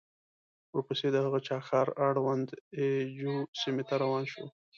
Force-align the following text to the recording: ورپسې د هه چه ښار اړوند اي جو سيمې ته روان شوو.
ورپسې 0.73 1.07
د 1.11 1.15
هه 1.25 1.39
چه 1.47 1.55
ښار 1.67 1.87
اړوند 2.07 2.47
اي 2.77 2.89
جو 3.19 3.33
سيمې 3.59 3.83
ته 3.89 3.95
روان 4.03 4.23
شوو. 4.31 4.47